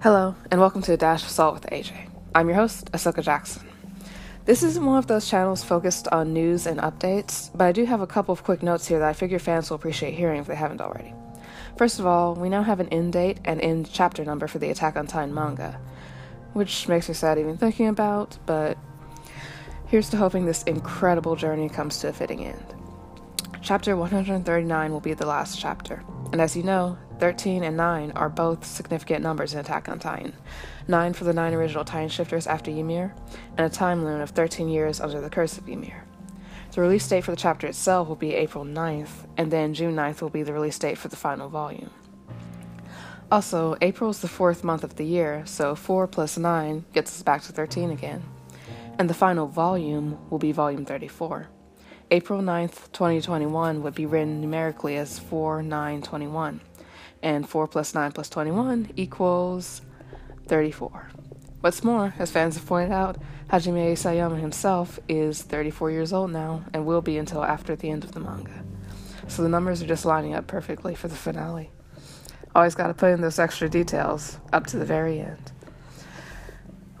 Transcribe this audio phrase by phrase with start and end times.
[0.00, 2.08] Hello, and welcome to A Dash of Salt with AJ.
[2.32, 3.66] I'm your host, Ahsoka Jackson.
[4.44, 8.00] This isn't one of those channels focused on news and updates, but I do have
[8.00, 10.54] a couple of quick notes here that I figure fans will appreciate hearing if they
[10.54, 11.12] haven't already.
[11.76, 14.70] First of all, we now have an end date and end chapter number for the
[14.70, 15.80] Attack on Titan manga,
[16.52, 18.78] which makes me sad even thinking about, but
[19.88, 22.74] here's to hoping this incredible journey comes to a fitting end.
[23.62, 28.28] Chapter 139 will be the last chapter, and as you know, 13 and 9 are
[28.28, 30.34] both significant numbers in Attack on Titan.
[30.86, 33.14] 9 for the 9 original Titan shifters after Ymir,
[33.56, 36.04] and a time limit of 13 years under the curse of Ymir.
[36.72, 40.22] The release date for the chapter itself will be April 9th, and then June 9th
[40.22, 41.90] will be the release date for the final volume.
[43.30, 47.22] Also, April is the fourth month of the year, so 4 plus 9 gets us
[47.22, 48.22] back to 13 again.
[48.98, 51.48] And the final volume will be volume 34.
[52.10, 56.60] April 9th, 2021 would be written numerically as 4921,
[57.22, 59.82] and 4 plus 9 plus 21 equals
[60.46, 61.10] 34.
[61.60, 63.18] What's more, as fans have pointed out,
[63.50, 68.04] Hajime Isayama himself is 34 years old now and will be until after the end
[68.04, 68.62] of the manga.
[69.26, 71.70] So the numbers are just lining up perfectly for the finale.
[72.54, 75.52] Always got to put in those extra details up to the very end.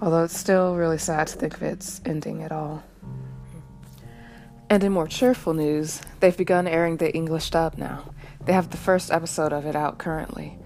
[0.00, 2.82] Although it's still really sad to think of its ending at all.
[4.70, 8.12] And in more cheerful news, they've begun airing the English dub now.
[8.44, 10.58] They have the first episode of it out currently.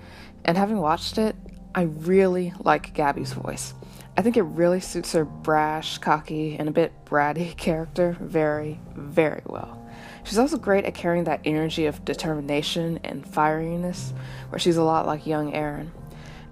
[0.44, 1.36] And having watched it,
[1.74, 3.74] I really like Gabby's voice.
[4.16, 9.42] I think it really suits her brash, cocky, and a bit bratty character very, very
[9.46, 9.78] well.
[10.24, 14.12] She's also great at carrying that energy of determination and fieriness,
[14.50, 15.90] where she's a lot like young Eren.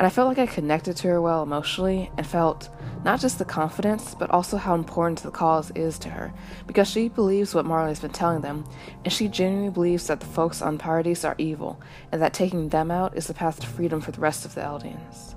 [0.01, 2.71] And I felt like I connected to her well emotionally and felt
[3.05, 6.33] not just the confidence, but also how important the cause is to her,
[6.67, 8.65] because she believes what Marley's been telling them,
[9.05, 11.79] and she genuinely believes that the folks on Paradise are evil,
[12.11, 14.63] and that taking them out is the path to freedom for the rest of the
[14.63, 15.35] Eldians.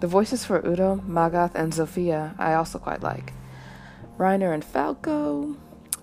[0.00, 3.34] The voices for Udo, Magath, and Zofia I also quite like.
[4.16, 5.58] Reiner and Falco,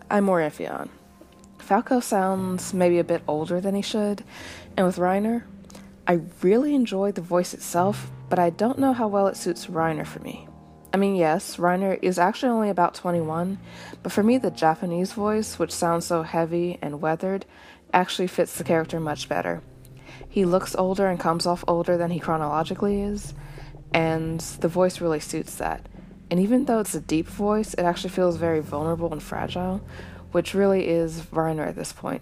[0.07, 0.91] I'm more iffy on.
[1.57, 4.23] Falco sounds maybe a bit older than he should,
[4.77, 5.45] and with Reiner,
[6.09, 10.07] I really enjoy the voice itself, but I don't know how well it suits Reiner
[10.07, 10.47] for me.
[10.93, 13.59] I mean, yes, Reiner is actually only about 21,
[14.03, 17.45] but for me, the Japanese voice, which sounds so heavy and weathered,
[17.91, 19.61] actually fits the character much better.
[20.29, 23.33] He looks older and comes off older than he chronologically is,
[23.93, 25.89] and the voice really suits that.
[26.31, 29.85] And even though it's a deep voice, it actually feels very vulnerable and fragile,
[30.31, 32.21] which really is Reiner at this point.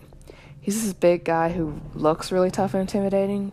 [0.66, 3.52] He's this big guy who looks really tough and intimidating,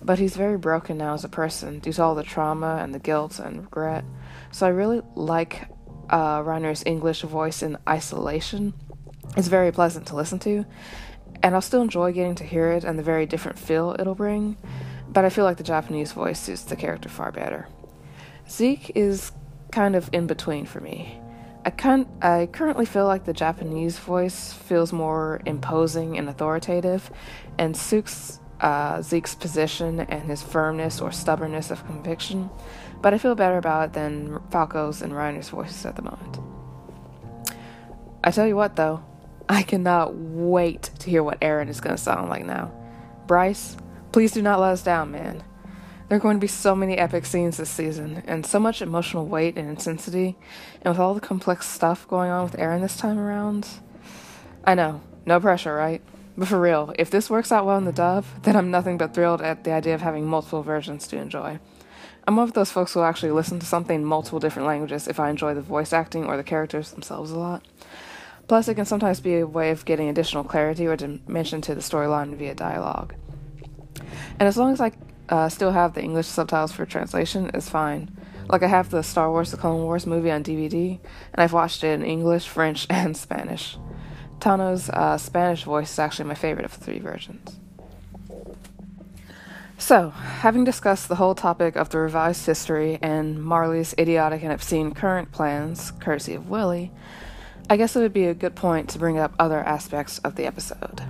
[0.00, 3.00] but he's very broken now as a person due to all the trauma and the
[3.00, 4.04] guilt and regret.
[4.52, 5.66] So I really like
[6.08, 8.74] uh, Reiner's English voice in isolation.
[9.36, 10.64] It's very pleasant to listen to,
[11.42, 14.56] and I'll still enjoy getting to hear it and the very different feel it'll bring,
[15.08, 17.66] but I feel like the Japanese voice suits the character far better.
[18.48, 19.32] Zeke is
[19.72, 21.21] kind of in between for me.
[21.64, 27.10] I, can, I currently feel like the Japanese voice feels more imposing and authoritative,
[27.58, 32.48] and suits uh, Zeke's position and his firmness or stubbornness of conviction
[33.02, 36.38] but I feel better about it than Falco's and Reiner's voices at the moment.
[38.24, 39.02] I tell you what, though,
[39.48, 42.72] I cannot wait to hear what Eren is going to sound like now.
[43.26, 43.76] Bryce,
[44.12, 45.42] please do not let us down, man.
[46.08, 49.26] There are going to be so many epic scenes this season, and so much emotional
[49.26, 50.36] weight and intensity,
[50.82, 53.66] and with all the complex stuff going on with Eren this time around.
[54.64, 56.02] I know, no pressure, right?
[56.36, 59.14] But for real, if this works out well in the dub, then I'm nothing but
[59.14, 61.58] thrilled at the idea of having multiple versions to enjoy.
[62.26, 65.08] I'm one of those folks who will actually listen to something in multiple different languages
[65.08, 67.66] if I enjoy the voice acting or the characters themselves a lot.
[68.48, 71.80] Plus, it can sometimes be a way of getting additional clarity or dimension to the
[71.80, 73.14] storyline via dialogue.
[74.38, 74.92] And as long as I
[75.28, 78.10] uh, still have the English subtitles for translation, it's fine.
[78.48, 80.98] Like, I have the Star Wars The Clone Wars movie on DVD,
[81.32, 83.76] and I've watched it in English, French, and Spanish.
[84.40, 87.58] Tano's uh, Spanish voice is actually my favorite of the three versions.
[89.78, 94.94] So, having discussed the whole topic of the revised history and Marley's idiotic and obscene
[94.94, 96.92] current plans, courtesy of Willie,
[97.68, 100.46] I guess it would be a good point to bring up other aspects of the
[100.46, 101.02] episode.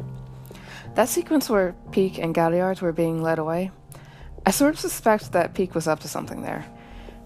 [0.94, 3.70] That sequence where Pieck and Galliard were being led away,
[4.44, 6.66] I sort of suspect that Pieck was up to something there.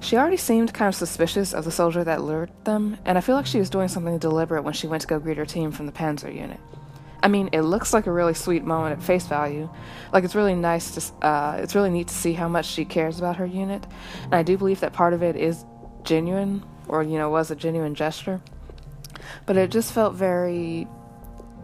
[0.01, 3.35] She already seemed kind of suspicious of the soldier that lured them, and I feel
[3.35, 5.87] like she was doing something deliberate when she went to go greet her team from
[5.87, 6.61] the Panzer unit.
[7.23, 9.71] I mean, it looks like a really sweet moment at face value.
[10.13, 13.19] Like it's really nice to, uh, it's really neat to see how much she cares
[13.19, 13.87] about her unit,
[14.25, 15.65] and I do believe that part of it is
[16.05, 18.43] genuine, or you know, was a genuine gesture.
[19.47, 20.87] But it just felt very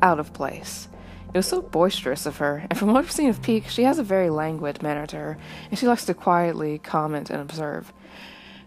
[0.00, 0.88] out of place.
[1.34, 3.99] It was so boisterous of her, and from what I've seen of Pieck, she has
[3.99, 5.38] a very languid manner to her,
[5.70, 7.90] and she likes to quietly comment and observe.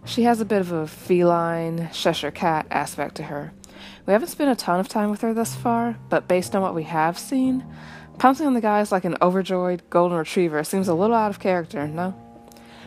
[0.04, 3.54] She has a bit of a feline, Cheshire cat aspect to her.
[4.08, 6.74] We haven't spent a ton of time with her thus far, but based on what
[6.74, 7.64] we have seen,
[8.18, 11.88] pouncing on the guys like an overjoyed golden retriever seems a little out of character,
[11.88, 12.16] no?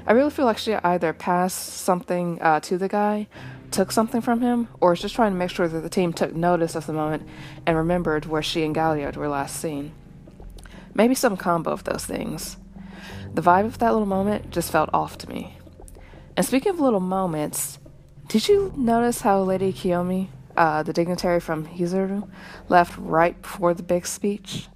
[0.09, 3.29] I really feel like she either passed something uh, to the guy,
[3.73, 6.35] took something from him, or is just trying to make sure that the team took
[6.35, 7.29] notice of the moment
[7.67, 9.93] and remembered where she and Galliard were last seen.
[10.94, 12.56] Maybe some combo of those things.
[13.35, 15.56] The vibe of that little moment just felt off to me.
[16.37, 17.79] And speaking of little moments,
[18.29, 22.29] did you notice how Lady Kiyomi, uh, the dignitary from Hizuru,
[22.69, 24.69] left right before the big speech?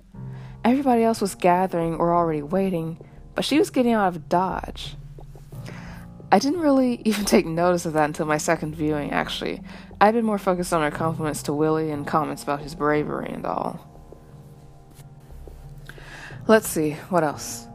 [0.65, 2.99] Everybody else was gathering or already waiting,
[3.35, 4.97] but she was getting out of Dodge.
[6.32, 9.62] I didn't really even take notice of that until my second viewing, actually.
[10.00, 13.46] I'd been more focused on her compliments to Willie and comments about his bravery and
[13.46, 13.88] all.
[16.49, 17.69] Let's see, what else?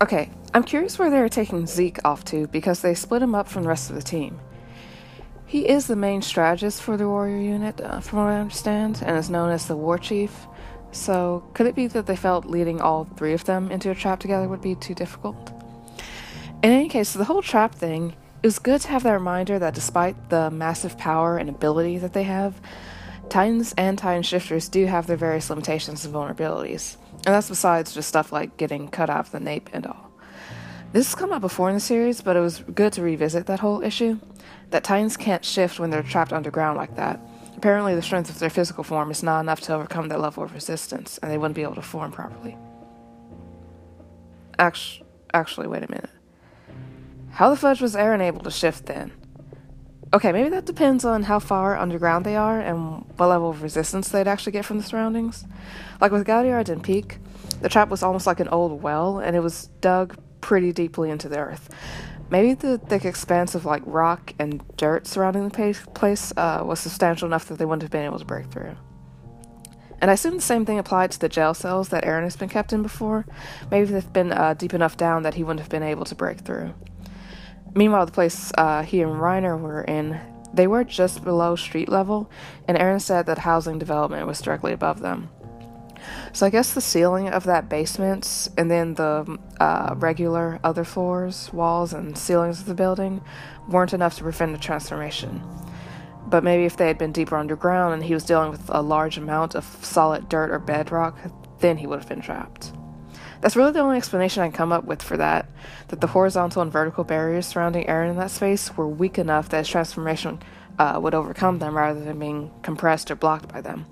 [0.00, 3.62] Okay, I'm curious where they're taking Zeke off to because they split him up from
[3.62, 4.38] the rest of the team.
[5.46, 9.16] He is the main strategist for the warrior unit, uh, from what I understand, and
[9.18, 10.46] is known as the war chief.
[10.92, 14.20] So, could it be that they felt leading all three of them into a trap
[14.20, 15.61] together would be too difficult?
[16.62, 19.74] In any case, the whole trap thing, it was good to have that reminder that
[19.74, 22.60] despite the massive power and ability that they have,
[23.28, 26.96] Titans and Titan shifters do have their various limitations and vulnerabilities.
[27.26, 30.12] And that's besides just stuff like getting cut off the nape and all.
[30.92, 33.60] This has come up before in the series, but it was good to revisit that
[33.60, 34.20] whole issue.
[34.70, 37.18] That Titans can't shift when they're trapped underground like that.
[37.56, 40.52] Apparently, the strength of their physical form is not enough to overcome that level of
[40.52, 42.56] resistance, and they wouldn't be able to form properly.
[44.58, 46.10] Actually, actually, wait a minute.
[47.32, 49.10] How the fudge was Eren able to shift then?
[50.12, 54.10] Okay, maybe that depends on how far underground they are and what level of resistance
[54.10, 55.46] they'd actually get from the surroundings.
[55.98, 57.16] Like with Galliard and Pieck,
[57.62, 61.30] the trap was almost like an old well, and it was dug pretty deeply into
[61.30, 61.70] the earth.
[62.28, 67.26] Maybe the thick expanse of like rock and dirt surrounding the place uh, was substantial
[67.26, 68.76] enough that they wouldn't have been able to break through.
[70.02, 72.48] And I assume the same thing applied to the jail cells that Eren has been
[72.48, 73.24] kept in before.
[73.70, 76.40] Maybe they've been uh, deep enough down that he wouldn't have been able to break
[76.40, 76.74] through.
[77.74, 80.20] Meanwhile, the place uh, he and Reiner were in,
[80.52, 82.30] they were just below street level,
[82.68, 85.30] and Eren said that housing development was directly above them.
[86.32, 91.52] So I guess the ceiling of that basement and then the uh, regular other floors,
[91.52, 93.22] walls, and ceilings of the building
[93.68, 95.42] weren't enough to prevent a transformation.
[96.26, 99.18] But maybe if they had been deeper underground and he was dealing with a large
[99.18, 101.18] amount of solid dirt or bedrock,
[101.60, 102.72] then he would have been trapped.
[103.42, 105.50] That's really the only explanation I can come up with for that.
[105.88, 109.58] That the horizontal and vertical barriers surrounding Eren in that space were weak enough that
[109.58, 110.40] his transformation
[110.78, 113.86] uh, would overcome them rather than being compressed or blocked by them.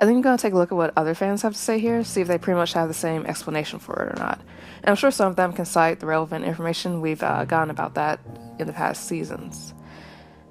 [0.00, 1.78] I think I'm going to take a look at what other fans have to say
[1.78, 4.40] here, see if they pretty much have the same explanation for it or not.
[4.82, 7.94] And I'm sure some of them can cite the relevant information we've uh, gotten about
[7.94, 8.18] that
[8.58, 9.74] in the past seasons.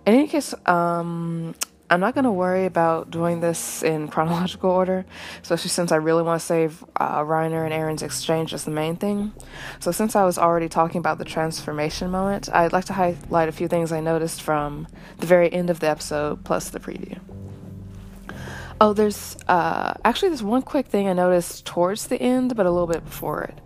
[0.06, 1.54] In any case, um,
[1.92, 5.06] I'm not going to worry about doing this in chronological order,
[5.42, 8.96] especially since I really want to save uh, Reiner and Eren's exchange as the main
[8.96, 9.34] thing.
[9.80, 13.52] So, since I was already talking about the transformation moment, I'd like to highlight a
[13.52, 14.88] few things I noticed from
[15.18, 17.20] the very end of the episode plus the preview.
[18.82, 22.72] Oh, there's uh, actually there's one quick thing I noticed towards the end, but a
[22.72, 23.58] little bit before it.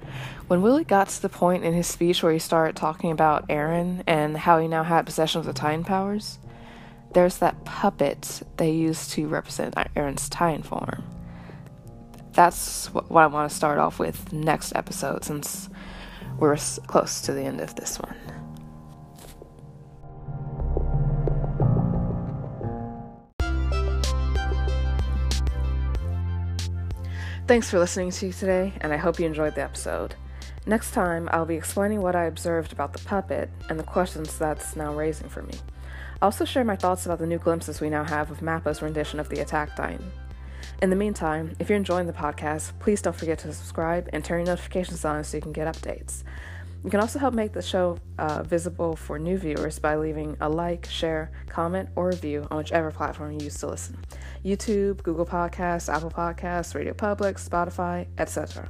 [0.47, 4.03] When Willie got to the point in his speech where he started talking about Eren
[4.07, 6.39] and how he now had possession of the Titan powers,
[7.13, 11.03] there's that puppet they use to represent Eren's Titan form.
[12.33, 15.69] That's what, I want to start off with next episode since
[16.39, 18.17] we're close to the end of this one.
[27.45, 30.15] Thanks for listening to you today, and I hope you enjoyed the episode.
[30.65, 34.75] Next time, I'll be explaining what I observed about the puppet and the questions that's
[34.75, 35.53] now raising for me.
[36.21, 39.19] I'll also share my thoughts about the new glimpses we now have of Mappa's rendition
[39.19, 40.11] of the Attack Titan.
[40.81, 44.39] In the meantime, if you're enjoying the podcast, please don't forget to subscribe and turn
[44.39, 46.23] your notifications on so you can get updates.
[46.83, 50.49] You can also help make the show uh, visible for new viewers by leaving a
[50.49, 53.97] like, share, comment, or review on whichever platform you use to listen
[54.43, 58.69] YouTube, Google Podcasts, Apple Podcasts, Radio Public, Spotify, etc.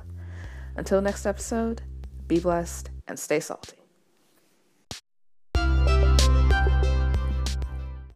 [0.75, 1.81] Until next episode,
[2.27, 3.82] be blessed and stay salty.